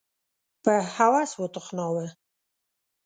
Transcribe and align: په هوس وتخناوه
په 0.63 0.73
هوس 0.95 1.31
وتخناوه 1.41 2.07